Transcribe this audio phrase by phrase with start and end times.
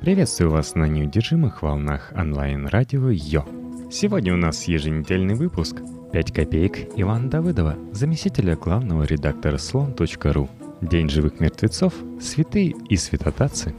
[0.00, 3.44] Приветствую вас на неудержимых волнах онлайн-радио Йо.
[3.90, 5.76] Сегодня у нас еженедельный выпуск
[6.12, 10.48] «5 копеек» Ивана Давыдова, заместителя главного редактора слон.ру.
[10.82, 13.74] День живых мертвецов, святые и святотатцы.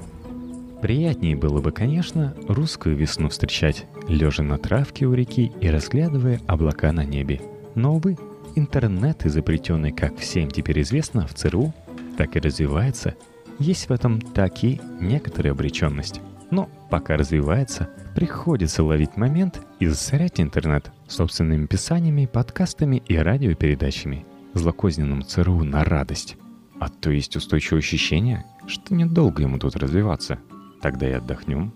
[0.82, 6.92] Приятнее было бы, конечно, русскую весну встречать, лежа на травке у реки и разглядывая облака
[6.92, 7.42] на небе.
[7.76, 8.18] Но, увы,
[8.56, 11.74] интернет, изобретенный, как всем теперь известно, в ЦРУ,
[12.18, 13.16] так и развивается–
[13.60, 16.22] есть в этом таки некоторая обреченность.
[16.52, 25.24] Но пока развивается, приходится ловить момент и засорять интернет собственными писаниями, подкастами и радиопередачами, злокозненным
[25.24, 26.38] ЦРУ на радость.
[26.80, 30.40] А то есть устойчивое ощущение, что недолго ему тут развиваться.
[30.82, 31.74] Тогда и отдохнем.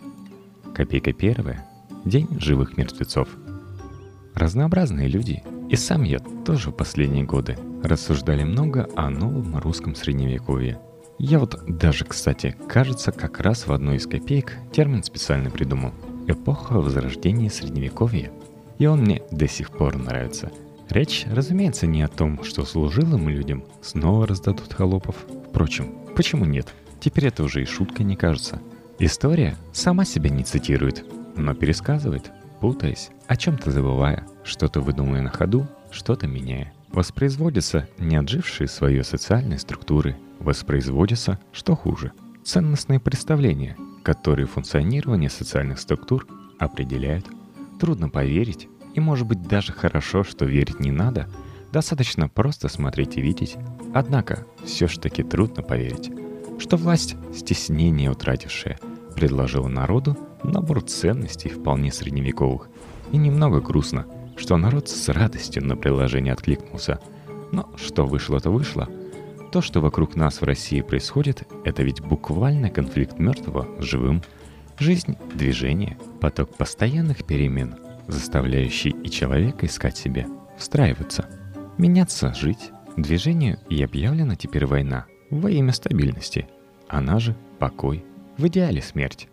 [0.74, 1.68] Копейка первая.
[2.06, 3.28] День живых мертвецов.
[4.36, 10.80] Разнообразные люди, и сам я тоже в последние годы, рассуждали много о новом русском средневековье–
[11.24, 15.92] я вот даже, кстати, кажется, как раз в одной из копеек термин специально придумал.
[16.28, 18.32] Эпоха Возрождения Средневековья.
[18.80, 20.52] И он мне до сих пор нравится.
[20.90, 25.16] Речь, разумеется, не о том, что служилым людям снова раздадут холопов.
[25.50, 26.74] Впрочем, почему нет?
[27.00, 28.60] Теперь это уже и шутка не кажется.
[28.98, 31.06] История сама себя не цитирует,
[31.38, 36.74] но пересказывает, путаясь, о чем-то забывая, что-то выдумывая на ходу, что-то меняя.
[36.92, 42.12] Воспроизводятся не отжившие свои социальные структуры, воспроизводятся, что хуже,
[42.44, 46.28] ценностные представления, которые функционирование социальных структур
[46.60, 47.26] определяют.
[47.80, 51.30] Трудно поверить, и может быть даже хорошо, что верить не надо,
[51.72, 53.56] достаточно просто смотреть и видеть.
[53.94, 56.12] Однако, все ж таки трудно поверить,
[56.60, 58.80] что власть, стеснение утратившая,
[59.16, 62.70] предложила народу набор ценностей вполне средневековых.
[63.12, 64.06] И немного грустно,
[64.38, 67.00] что народ с радостью на приложение откликнулся.
[67.52, 68.88] Но что вышло, то вышло–
[69.52, 74.24] то, что вокруг нас в России происходит, это ведь буквально конфликт мертвого с живым.
[74.80, 77.76] Жизнь— движение, поток постоянных перемен,
[78.08, 81.28] заставляющий и человека искать себе, встраиваться,
[81.78, 82.72] меняться, жить.
[82.98, 86.48] Движению и объявлена теперь война во имя стабильности.
[86.90, 88.04] Она же покой,
[88.38, 89.30] в идеале смерть.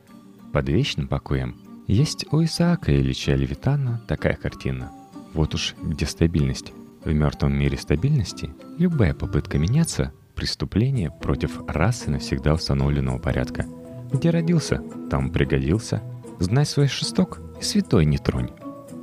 [0.52, 4.92] Под вечным покоем есть у Исаака Ильича Левитана такая картина.
[5.34, 6.72] Вот уж где стабильность.
[7.08, 13.64] В мертвом мире стабильности любая попытка меняться– преступление против расы навсегда установленного порядка.
[14.12, 16.02] Где родился, там пригодился.
[16.38, 18.50] Знай свой шесток и святой не тронь.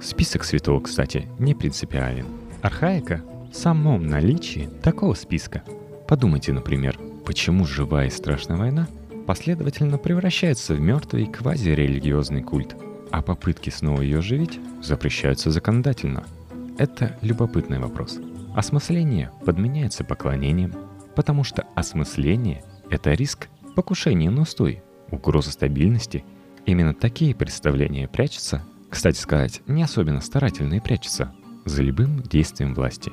[0.03, 2.27] Список святого, кстати, не принципиален.
[2.61, 5.63] Архаика в самом наличии такого списка.
[6.07, 8.87] Подумайте, например, почему живая и страшная война
[9.25, 12.75] последовательно превращается в мертвый квазирелигиозный культ,
[13.09, 16.23] а попытки снова ее оживить запрещаются законодательно–
[16.77, 18.19] это любопытный вопрос.
[18.53, 20.73] Осмысление подменяется поклонением,
[21.15, 26.23] потому что осмысление– это риск покушения на устой, угроза стабильности.
[26.65, 31.33] Именно такие представления прячутся, кстати сказать, не особенно старательно и прячутся,
[31.65, 33.11] за любым действием власти.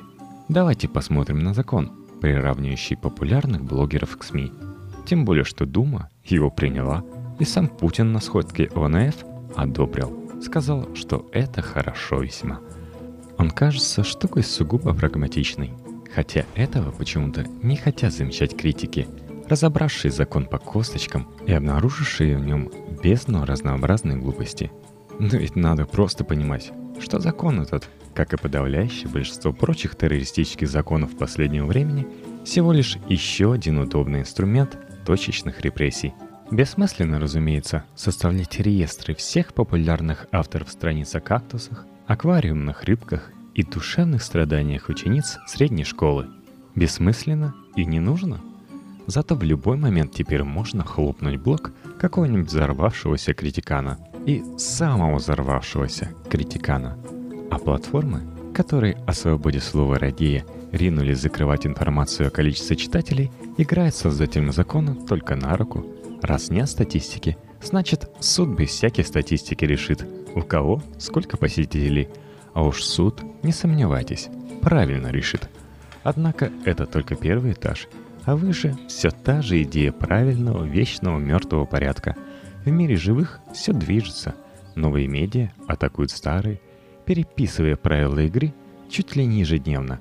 [0.49, 4.53] Давайте посмотрим на закон, приравнивающий популярных блогеров к СМИ.
[5.06, 7.05] Тем более, что Дума его приняла,
[7.39, 9.25] и сам Путин на сходке ОНФ
[9.56, 10.41] одобрил.
[10.43, 12.61] Сказал, что это хорошо весьма–
[13.43, 15.73] он кажется штукой сугубо прагматичной,
[16.15, 19.09] хотя этого почему-то не хотят замечать критики,
[19.49, 22.71] разобравшие закон по косточкам и обнаружившие в нем
[23.03, 24.71] бездну разнообразной глупости.
[25.19, 26.71] Но ведь надо просто понимать,
[27.01, 32.07] что закон этот, как и подавляющее большинство прочих террористических законов последнего времени,
[32.45, 36.15] всего лишь еще один удобный инструмент точечных репрессий.
[36.53, 44.91] Бессмысленно, разумеется, составлять реестры всех популярных авторов страниц о кактусах, аквариумных рыбках и душевных страданиях
[44.91, 46.28] учениц средней школы.
[46.75, 48.43] Бессмысленно и не нужно.
[49.06, 56.99] Зато в любой момент теперь можно хлопнуть блок какого-нибудь взорвавшегося критикана и самого взорвавшегося критикана.
[57.50, 64.53] А платформы, которые о свободе слова радея ринулись закрывать информацию о количестве читателей, играют создателям
[64.53, 65.87] закона только на руку.
[66.21, 72.08] Раз нет статистики, значит суд без всякой статистики решит, у кого сколько посетителей–
[72.55, 74.29] а уж суд, не сомневайтесь,
[74.61, 75.49] правильно решит.
[76.02, 77.88] Однако это только первый этаж,
[78.25, 82.17] а выше все та же идея правильного, вечного, мертвого порядка.
[82.64, 84.34] В мире живых все движется.
[84.75, 86.61] Новые медиа атакуют старые,
[87.06, 88.52] переписывая правила игры
[88.88, 90.00] чуть ли не ежедневно.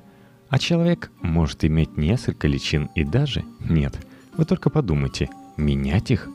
[0.49, 3.97] А человек может иметь несколько личин и даже нет.
[4.35, 6.27] Вы только подумайте, менять их?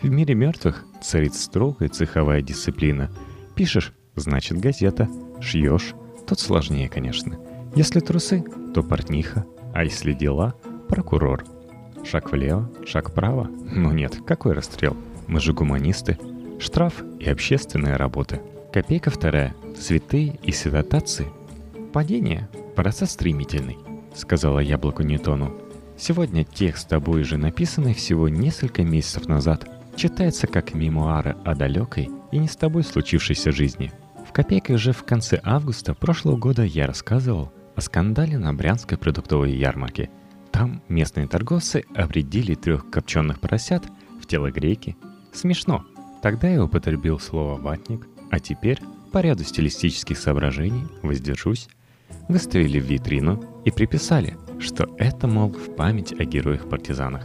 [0.00, 3.10] В мире мертвых царит строгая цеховая дисциплина.
[3.56, 5.08] Пишешь– значит газета–
[5.40, 5.94] Шьешь,
[6.26, 7.38] тут сложнее, конечно.
[7.74, 9.44] Если трусы, то портниха,
[9.74, 10.54] а если дела–
[10.88, 11.44] прокурор.
[12.04, 13.50] Шаг влево, шаг вправо?
[13.50, 14.96] Ну нет, какой расстрел?
[15.26, 16.18] мы же гуманисты.
[16.58, 18.40] Штраф и общественные работы.
[18.72, 19.54] Копейка вторая.
[19.78, 21.26] Святые и святотатцы.
[21.92, 22.48] Падение.
[22.74, 23.78] Процесс стремительный,
[24.14, 25.56] сказала яблоку Ньютону.
[25.98, 29.66] Сегодня текст тобой же написанный всего несколько месяцев назад
[29.96, 33.90] читается как мемуары о далекой и не с тобой случившейся жизни.
[34.28, 39.52] В копейках же в конце августа прошлого года я рассказывал о скандале на Брянской продуктовой
[39.52, 40.10] ярмарке.
[40.52, 43.84] Там местные торговцы обредили трех копченых поросят
[44.20, 44.96] в тело греки.
[45.32, 45.84] Смешно.
[46.22, 48.80] Тогда я употребил слово «ватник», а теперь,
[49.12, 51.68] по ряду стилистических соображений, воздержусь.
[52.28, 57.24] Выставили в витрину и приписали, что это, мол, в память о героях-партизанах.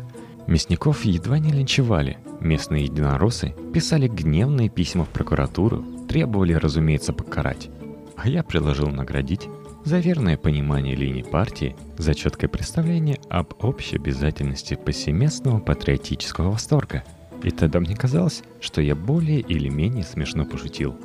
[0.51, 2.17] Мясников едва не линчевали.
[2.41, 7.69] Местные единороссы писали гневные письма в прокуратуру, требовали, разумеется, покарать.
[8.17, 9.47] А я предложил наградить
[9.85, 17.05] за верное понимание линий партии, за четкое представление об общей обязательности повсеместного патриотического восторга.
[17.43, 20.97] И тогда мне казалось, что я более или менее смешно пошутил.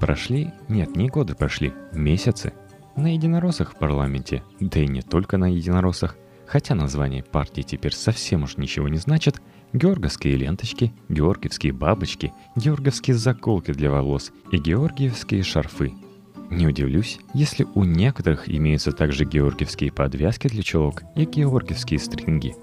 [0.00, 2.52] Прошли, нет, не годы прошли, месяцы.
[2.94, 6.16] На единороссах в парламенте, да и не только на единороссах,
[6.52, 9.40] хотя название партии теперь совсем уж ничего не значит,
[9.72, 15.94] георгиевские ленточки, георгиевские бабочки, георгиевские заколки для волос и георгиевские шарфы–
[16.50, 22.54] не удивлюсь, если у некоторых имеются также георгиевские подвязки для чулок и георгиевские стринги.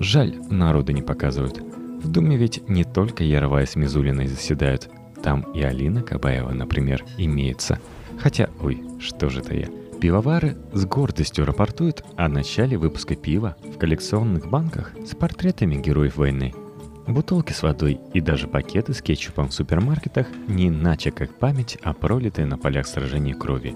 [0.00, 1.58] Жаль, народу не показывают.
[2.02, 4.90] В Думе ведь не только Яровая с Мизулиной заседают.
[5.22, 7.78] Там и Алина Кабаева, например, имеется.
[8.18, 9.77] Хотя, ой, что же это я.
[10.00, 16.54] Пивовары с гордостью рапортуют о начале выпуска пива в коллекционных банках с портретами героев войны–
[17.08, 21.94] Бутылки с водой и даже пакеты с кетчупом в супермаркетах не иначе как память о
[21.94, 23.74] пролитой на полях сражений крови,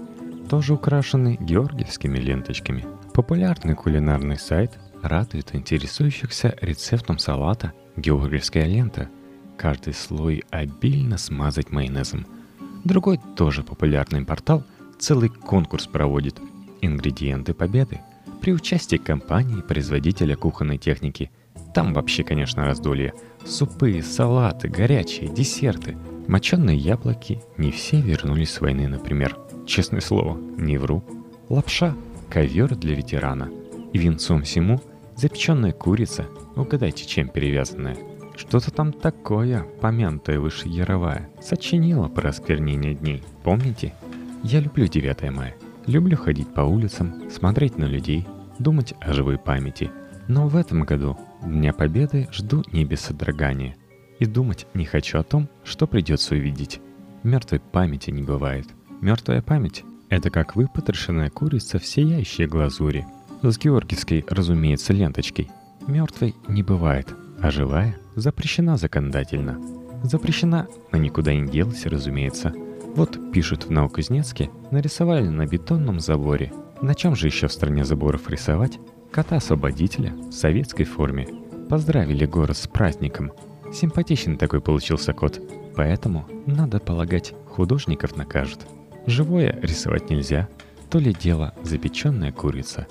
[0.51, 2.85] тоже украшены георгиевскими ленточками.
[3.11, 9.09] Популярный кулинарный сайт радует интересующихся рецептом салата «Георгиевская лента».
[9.57, 12.27] Каждый слой обильно смазать майонезом.
[12.83, 14.63] Другой тоже популярный портал
[15.03, 16.39] целый конкурс проводит
[16.81, 18.01] «Ингредиенты победы»
[18.41, 21.29] при участии компании-производителя кухонной техники–
[21.73, 23.13] там вообще, конечно, раздолье.
[23.45, 25.97] Супы, салаты, горячие, десерты.
[26.27, 29.37] Моченые яблоки не все вернулись с войны, например.
[29.65, 31.03] Честное слово, не вру.
[31.49, 31.95] Лапша,
[32.29, 33.49] ковер для ветерана.
[33.91, 34.81] И венцом всему
[35.15, 37.97] запеченная курица, угадайте, чем перевязанная.
[38.35, 43.23] Что-то там такое, помянутое выше Яровая, сочинила про осквернение дней.
[43.43, 43.93] Помните?
[44.43, 45.55] Я люблю 9 мая.
[45.87, 48.27] Люблю ходить по улицам, смотреть на людей,
[48.59, 49.89] думать о живой памяти.
[50.27, 53.77] Но в этом году Дня Победы жду не без содрогания.
[54.19, 56.81] И думать не хочу о том, что придется увидеть.
[57.23, 58.67] Мертвой памяти не бывает.
[58.99, 63.05] Мертвая память— это как выпотрошенная курица в сияющей глазури.
[63.41, 65.51] С георгиевской, разумеется, ленточкой.
[65.87, 69.57] Мертвой не бывает, а живая запрещена законодательно.
[70.03, 72.53] Запрещена, но никуда не делась, разумеется.
[72.95, 76.53] Вот пишут в Новокузнецке, нарисовали на бетонном заборе.
[76.81, 78.77] На чем же еще в стране заборов рисовать,
[79.11, 81.27] кота-освободителя в советской форме.
[81.69, 83.31] Поздравили город с праздником.
[83.73, 85.41] Симпатичный такой получился кот,
[85.75, 88.67] поэтому, надо полагать, художников накажут.
[89.07, 90.47] Живое рисовать нельзя,
[90.91, 92.85] то ли дело запеченная курица.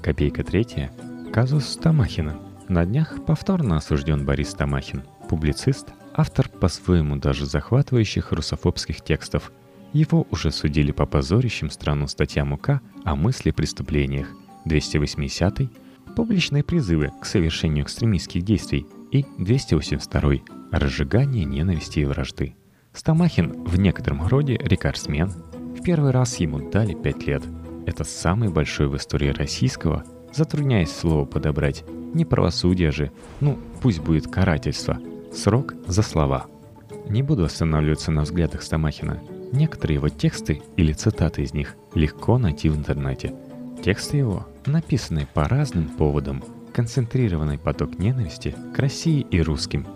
[0.00, 0.90] Копейка третья.
[1.32, 2.36] Казус Стамахина.
[2.68, 9.52] На днях повторно осужден Борис Стамахин, публицист, автор по-своему даже захватывающих русофобских текстов.
[9.92, 14.28] Его уже судили по позорящим страну статьям УК о мысли преступлениях–
[14.64, 15.70] 280
[16.16, 20.32] публичные призывы к совершению экстремистских действий и 282
[20.70, 22.54] разжигание ненависти и вражды.
[22.92, 25.28] Стамахин в некотором роде рекордсмен.
[25.76, 27.42] В первый раз ему дали 5 лет.
[27.86, 34.28] Это самый большой в истории российского, затрудняясь слово подобрать, не правосудие же, ну пусть будет
[34.28, 34.98] карательство,
[35.36, 36.46] срок за слова.
[37.08, 39.20] Не буду останавливаться на взглядах Стамахина.
[39.52, 43.34] Некоторые его тексты или цитаты из них легко найти в интернете.
[43.82, 49.86] Тексты его написанный по разным поводам, концентрированный поток ненависти к России и русским.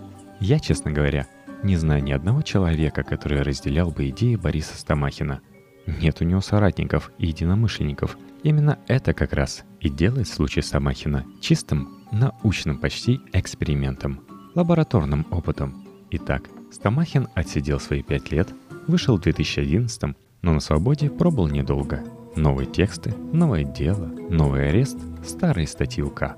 [0.41, 1.27] Я, честно говоря,
[1.63, 5.41] не знаю ни одного человека, который разделял бы идеи Бориса Стамахина.
[5.87, 8.19] Нет у него соратников и единомышленников.
[8.43, 14.21] Именно это как раз и делает случай Стамахина чистым, научным почти экспериментом,
[14.59, 15.87] лабораторным опытом.
[16.11, 18.49] Итак, Стамахин отсидел свои пять лет,
[18.87, 22.05] вышел в 2011 но на свободе пробыл недолго–
[22.37, 24.97] Новые тексты, новое дело, новый арест,
[25.27, 26.37] старые статьи УК.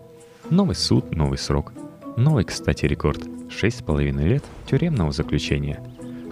[0.48, 1.74] Новый суд, новый срок.
[2.16, 5.82] Новый, кстати, рекорд– 6,5 лет тюремного заключения.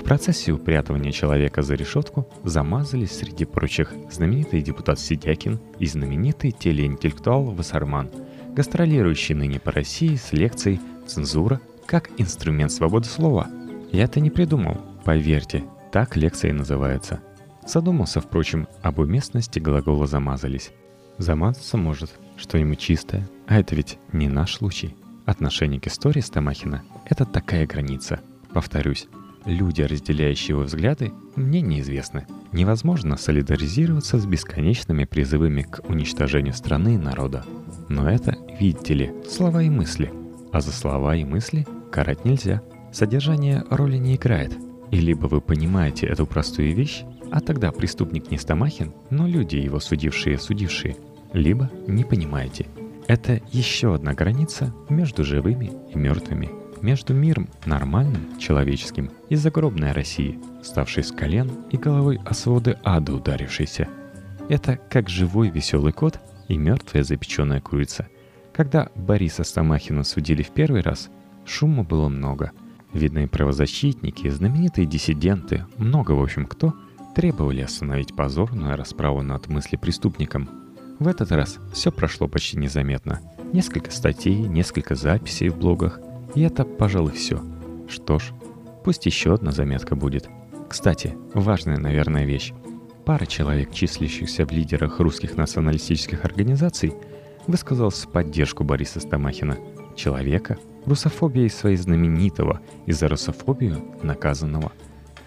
[0.01, 7.51] В процессе упрятывания человека за решетку замазались среди прочих знаменитый депутат Сидякин и знаменитый телеинтеллектуал
[7.51, 8.09] Вассарман,
[8.55, 11.61] гастролирующий ныне по России с лекцией «Цензура.
[11.89, 13.49] Как инструмент свободы слова.
[13.91, 17.21] Я это не придумал, поверьте, так лекция и называется.
[17.67, 20.71] Задумался, впрочем, об уместности глагола «замазались».
[21.17, 24.95] Замазаться может что-нибудь чистое, а это ведь не наш случай.
[25.25, 28.21] Отношение к истории Стамахина– это такая граница.
[28.53, 29.09] Повторюсь,
[29.47, 32.27] люди, разделяющие его взгляды, мне неизвестны.
[32.53, 37.45] Невозможно солидаризироваться с бесконечными призывами к уничтожению страны и народа.
[37.89, 40.13] Но это, видите ли, слова и мысли.
[40.53, 42.63] А за слова и мысли карать нельзя.
[42.93, 44.53] Содержание роли не играет.
[44.91, 49.81] И либо вы понимаете эту простую вещь, а тогда преступник не Стамахин, но люди, его
[49.81, 50.97] судившие судившие,
[51.33, 52.67] либо не понимаете.
[53.07, 56.51] Это еще одна граница между живыми и мертвыми–
[56.83, 63.15] между миром нормальным, человеческим и загробной Россией, ставшей с колен и головой о своды ада
[63.15, 63.89] ударившейся.
[64.49, 68.09] Это как живой веселый кот и мертвая запеченная курица.
[68.53, 71.11] Когда Бориса Стамахина судили в первый раз,
[71.49, 72.53] шума было много.
[72.93, 76.75] Видные правозащитники, знаменитые диссиденты, много в общем кто,
[77.15, 80.49] требовали остановить позорную расправу над мыслепреступником.
[80.99, 83.21] В этот раз все прошло почти незаметно.
[83.53, 86.01] Несколько статей, несколько записей в блогах,
[86.35, 87.43] и это, пожалуй, все.
[87.89, 88.33] Что ж,
[88.85, 90.29] пусть еще одна заметка будет.
[90.69, 92.53] Кстати, важная, наверное, вещь.
[93.05, 96.93] Пара человек, числящихся в лидерах русских националистических организаций,
[97.47, 99.57] высказалась в поддержку Бориса Стамахина,
[99.97, 104.73] человека, русофобией своей знаменитого и за русофобию наказанного.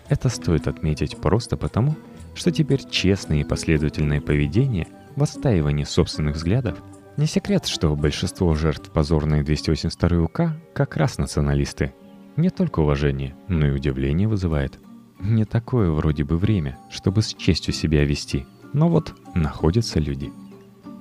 [0.10, 1.96] Это стоит отметить просто потому,
[2.36, 6.78] что теперь честное и последовательное поведение в отстаивании собственных взглядов–
[7.18, 10.42] не секрет, что большинство жертв позорной 282 УК
[10.74, 11.94] как раз националисты.
[12.38, 14.80] Не только уважение, но и удивление вызывает.
[15.20, 20.32] Не такое вроде бы время, чтобы с честью себя вести, но вот находятся люди.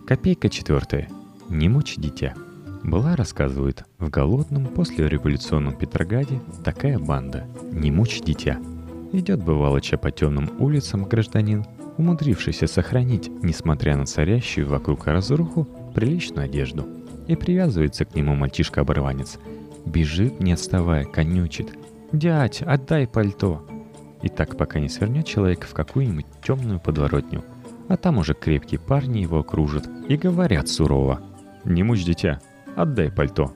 [0.06, 1.08] Копейка четвертая.
[1.48, 2.34] Не мучь дитя.
[2.82, 8.58] Была, рассказывает, в голодном послереволюционном Петрограде такая банда «Не мучь дитя».
[9.12, 11.66] Идет бывалоча по темным улицам гражданин,
[11.98, 16.86] умудрившийся сохранить, несмотря на царящую вокруг разруху, приличную одежду.
[17.26, 19.38] И привязывается к нему мальчишка-оборванец.
[19.84, 21.68] Бежит, не отставая, конючит.
[22.12, 23.64] «Дядь, отдай пальто!»
[24.22, 27.44] И так пока не свернет человек в какую-нибудь темную подворотню.
[27.88, 31.20] А там уже крепкие парни его окружат и говорят сурово.
[31.64, 32.40] «Не мучь дитя,
[32.76, 33.54] отдай пальто!»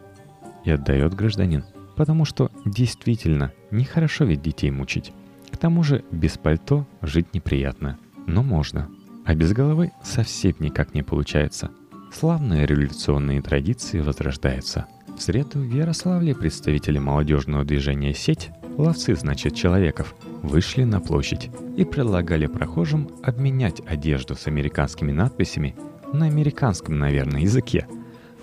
[0.65, 1.65] И отдает гражданин,
[1.97, 5.13] потому что действительно нехорошо ведь детей мучить.
[5.51, 8.89] К тому же без пальто жить неприятно, но можно.
[9.25, 11.71] А без головы совсем никак не получается–
[12.15, 14.87] Славные революционные традиции возрождаются.
[15.19, 21.85] В среду в Ярославле представители молодежного движения «Сеть» ловцы, значит, человеков, вышли на площадь и
[21.85, 25.75] предлагали прохожим обменять одежду с американскими надписями
[26.13, 27.89] на американском, наверное, языке,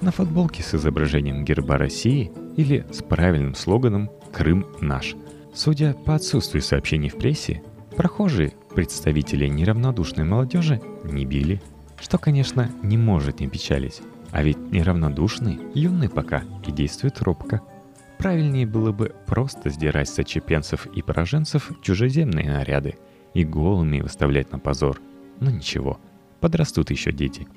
[0.02, 5.16] на футболке с изображением герба России или с правильным слоганом «Крым наш».
[5.54, 7.62] Судя по отсутствию сообщений в прессе,
[7.96, 11.62] прохожие, представители неравнодушной молодежи, не били,
[12.00, 14.02] что, конечно, не может не печалить.
[14.32, 17.62] А ведь неравнодушный, юный пока и действует робко.
[18.18, 22.96] Правильнее было бы просто сдирать с отчепенцев и пораженцев чужеземные наряды
[23.34, 25.02] и голыми выставлять на позор.
[25.40, 26.00] Но ничего,
[26.40, 27.48] подрастут еще дети.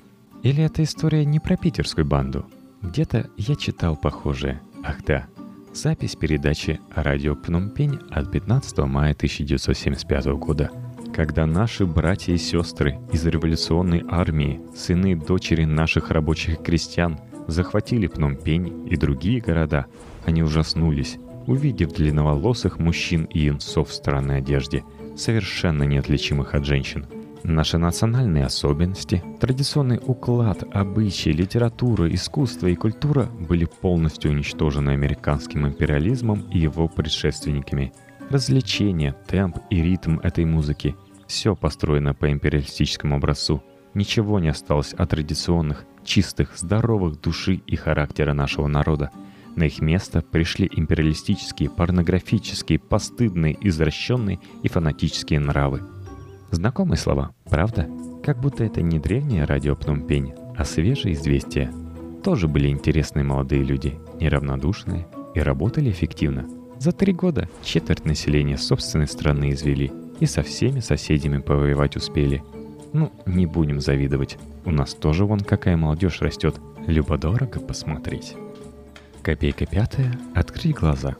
[0.45, 2.45] Или эта история не про питерскую банду?
[2.83, 4.61] Где-то я читал похожее.
[4.83, 5.25] Ах да,
[5.73, 10.69] запись передачи «Радио Пномпень» от 15 мая 1975 года–
[11.15, 18.07] когда наши братья и сестры из революционной армии, сыны и дочери наших рабочих крестьян, захватили
[18.07, 19.85] Пномпень и другие города,
[20.25, 24.83] они ужаснулись, увидев длинноволосых мужчин и юнцов в странной одежде,
[25.15, 27.05] совершенно неотличимых от женщин.
[27.47, 36.49] Наши национальные особенности, традиционный уклад, обычаи, литература, искусство и культура были полностью уничтожены американским империализмом
[36.49, 37.93] и его предшественниками.
[38.31, 40.95] Развлечения, темп и ритм этой музыки–
[41.27, 43.63] все построено по империалистическому образцу.
[43.93, 49.11] Ничего не осталось от традиционных, чистых, здоровых души и характера нашего народа.
[49.55, 55.83] На их место пришли империалистические, порнографические, постыдные, извращенные и фанатические нравы.
[56.55, 57.89] Знакомые слова, правда?
[58.23, 61.69] Как будто это не древнее радио Пномпень, а свежие известия.
[62.23, 66.47] Тоже были интересные молодые люди, неравнодушные и работали эффективно.
[66.79, 72.41] За три года четверть населения собственной страны извели– и со всеми соседями повоевать успели.
[72.93, 74.37] Ну, не будем завидовать.
[74.63, 76.55] У нас тоже вон какая молодежь растет.
[76.87, 78.35] Любо-дорого посмотреть.
[79.21, 80.17] Копейка пятая.
[80.33, 81.17] Открыть глаза.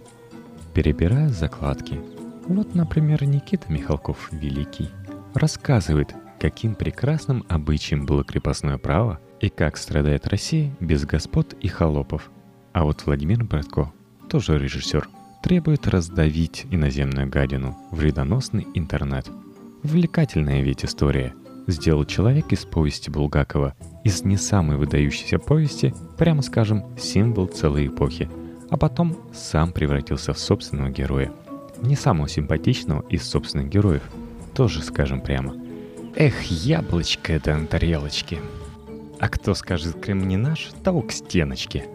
[0.74, 2.00] Перебирая закладки.
[2.48, 4.89] Вот, например, Никита Михалков Великий
[5.36, 12.32] рассказывает, каким прекрасным обычаем было крепостное право и как страдает Россия без господ и холопов.
[12.74, 13.92] А вот Владимир Братко
[14.30, 15.08] тоже режиссер,
[15.44, 19.30] требует раздавить иноземную гадину, вредоносный интернет.
[19.84, 21.36] Увлекательная ведь история.
[21.68, 28.30] Сделал человек из повести Булгакова, из не самой выдающейся повести, прямо скажем, символ целой эпохи,
[28.70, 31.32] а потом сам превратился в собственного героя.
[31.82, 34.04] Не самого симпатичного из собственных героев,
[34.56, 35.56] тоже скажем прямо.
[36.16, 38.40] Эх, яблочко это на тарелочке.
[39.20, 41.86] А кто скажет Крым не наш, того к стеночке.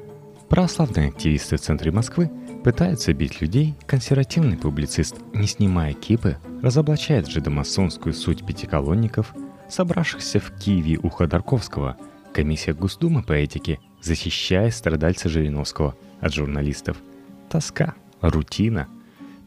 [0.49, 2.31] Православные активисты в центре Москвы
[2.62, 9.35] пытаются бить людей, консервативный публицист, не снимая кипы, разоблачает жидомасонскую суть пятиколонников,
[9.69, 11.97] собравшихся в Киеве у Ходорковского,
[12.35, 16.99] комиссия Госдумы по этике, защищая страдальца Жириновского от журналистов.
[17.49, 18.88] Тоска, рутина.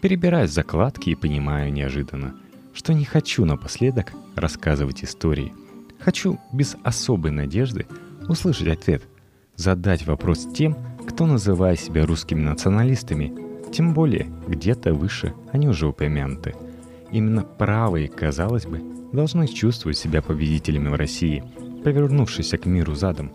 [0.02, 2.36] Перебираю закладки и понимаю неожиданно,
[2.74, 5.54] что не хочу напоследок рассказывать истории–
[6.04, 7.86] Хочу без особой надежды
[8.28, 9.04] услышать ответ,
[9.56, 10.76] задать вопрос тем,
[11.08, 13.34] кто называет себя русскими националистами,
[13.72, 16.56] тем более где-то выше они уже упомянуты.
[17.10, 18.82] Именно правые, казалось бы,
[19.14, 21.42] должны чувствовать себя победителями в России,
[21.86, 23.32] повернувшись к миру задом.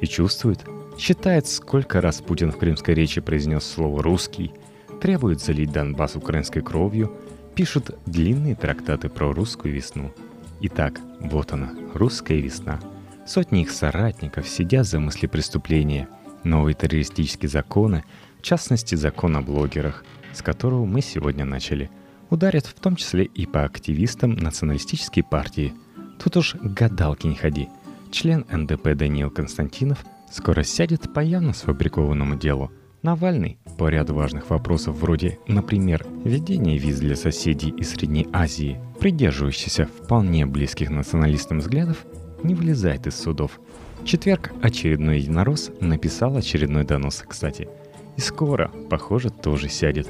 [0.00, 0.60] И чувствуют,
[0.96, 4.52] считает, сколько раз Путин в крымской речи произнес слово «русский»,
[5.00, 7.12] требует залить Донбасс украинской кровью,
[7.54, 10.12] пишут длинные трактаты про русскую весну–
[10.64, 12.78] Итак, вот она, русская весна.
[13.26, 16.08] Сотни их соратников сидят за мысли преступления.
[16.44, 18.04] Новые террористические законы,
[18.38, 21.90] в частности закон о блогерах, с которого мы сегодня начали,
[22.30, 25.74] ударят в том числе и по активистам националистической партии.
[26.22, 27.68] Тут уж гадалки не ходи.
[28.12, 32.70] Член НДП Даниил Константинов скоро сядет по явно сфабрикованному делу–
[33.02, 39.86] Навальный по ряду важных вопросов вроде, например, введения виз для соседей из Средней Азии, придерживающийся
[39.86, 42.06] вполне близких националистам взглядов,
[42.44, 43.58] не вылезает из судов.
[44.04, 47.68] Четверг очередной единорос написал очередной донос, кстати.
[48.16, 50.08] И скоро, похоже, тоже сядет.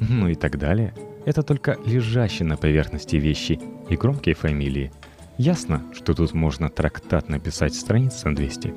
[0.00, 0.92] Ну и так далее.
[1.26, 4.90] Это только лежащие на поверхности вещи и громкие фамилии.
[5.38, 8.74] Ясно, что тут можно трактат написать страниц на 200.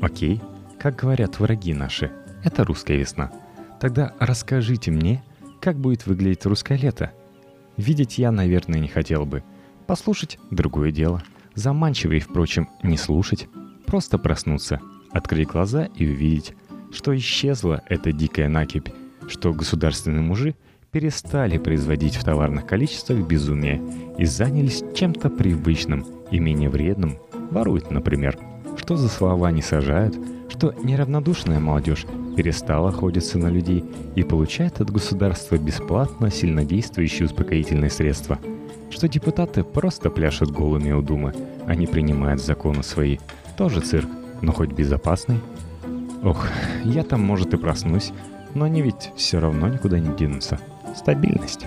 [0.00, 0.40] Окей,
[0.80, 2.10] как говорят враги наши–
[2.46, 3.32] это русская весна.
[3.80, 5.22] Тогда расскажите мне,
[5.60, 7.12] как будет выглядеть русское лето.
[7.76, 9.42] Видеть я, наверное, не хотел бы.
[9.86, 11.22] Послушать– другое дело.
[11.54, 13.48] Заманчивее, впрочем, не слушать.
[13.84, 14.80] Просто проснуться,
[15.10, 16.54] открыть глаза и увидеть,
[16.92, 18.88] что исчезла эта дикая накипь,
[19.28, 20.54] что государственные мужи
[20.92, 23.82] перестали производить в товарных количествах безумие
[24.18, 27.18] и занялись чем-то привычным и менее вредным,
[27.50, 28.38] воруют, например,
[28.86, 30.16] что за слова не сажают,
[30.48, 38.38] что неравнодушная молодежь перестала охотиться на людей и получает от государства бесплатно сильнодействующие успокоительные средства,
[38.90, 41.34] что депутаты просто пляшут голыми у Думы,
[41.66, 43.18] а не принимают законы свои.
[43.56, 44.08] Тоже цирк,
[44.40, 45.40] но хоть безопасный.
[46.22, 46.46] Ох,
[46.84, 48.12] я там, может, и проснусь,
[48.54, 50.60] но они ведь все равно никуда не денутся.
[50.94, 51.66] Стабильность.